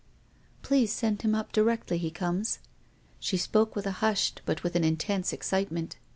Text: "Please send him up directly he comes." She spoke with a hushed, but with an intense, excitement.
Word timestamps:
"Please 0.63 0.91
send 0.91 1.21
him 1.21 1.35
up 1.35 1.51
directly 1.51 1.99
he 1.99 2.09
comes." 2.09 2.57
She 3.19 3.37
spoke 3.37 3.75
with 3.75 3.85
a 3.85 3.91
hushed, 4.01 4.41
but 4.47 4.63
with 4.63 4.75
an 4.75 4.83
intense, 4.83 5.31
excitement. 5.31 5.95